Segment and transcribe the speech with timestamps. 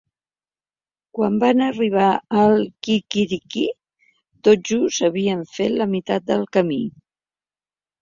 [1.17, 2.07] Quan van arribar
[2.45, 2.57] al
[2.89, 4.09] quiquiriquic
[4.49, 6.85] tot just havien fet la meitat del camí.